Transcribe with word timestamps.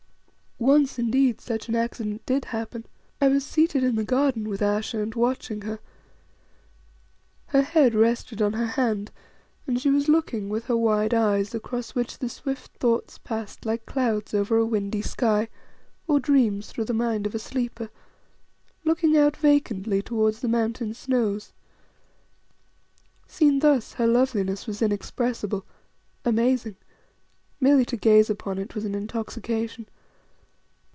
Once 0.63 0.99
indeed 0.99 1.41
such 1.41 1.67
an 1.67 1.75
accident 1.75 2.23
did 2.27 2.45
happen. 2.45 2.85
I 3.19 3.29
was 3.29 3.43
seated 3.43 3.83
in 3.83 3.95
the 3.95 4.03
garden 4.03 4.47
with 4.47 4.61
Ayesha 4.61 4.99
and 5.01 5.15
watching 5.15 5.61
her. 5.63 5.79
Her 7.47 7.63
head 7.63 7.95
rested 7.95 8.43
on 8.43 8.53
her 8.53 8.67
hand, 8.67 9.09
and 9.65 9.81
she 9.81 9.89
was 9.89 10.07
looking 10.07 10.49
with 10.49 10.65
her 10.65 10.77
wide 10.77 11.15
eyes, 11.15 11.55
across 11.55 11.95
which 11.95 12.19
the 12.19 12.29
swift 12.29 12.73
thoughts 12.77 13.17
passed 13.17 13.65
like 13.65 13.87
clouds 13.87 14.35
over 14.35 14.55
a 14.57 14.63
windy 14.67 15.01
sky, 15.01 15.49
or 16.07 16.19
dreams 16.19 16.71
through 16.71 16.85
the 16.85 16.93
mind 16.93 17.25
of 17.25 17.33
a 17.33 17.39
sleeper 17.39 17.89
looking 18.85 19.17
out 19.17 19.35
vacantly 19.37 20.03
towards 20.03 20.41
the 20.41 20.47
mountain 20.47 20.93
snows. 20.93 21.53
Seen 23.25 23.57
thus 23.61 23.93
her 23.93 24.05
loveliness 24.05 24.67
was 24.67 24.83
inexpressible, 24.83 25.65
amazing; 26.23 26.75
merely 27.59 27.83
to 27.85 27.97
gaze 27.97 28.29
upon 28.29 28.59
it 28.59 28.75
was 28.75 28.85
an 28.85 28.93
intoxication. 28.93 29.87